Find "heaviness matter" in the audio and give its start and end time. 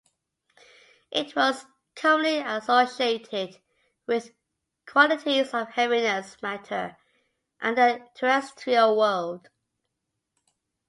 5.69-6.97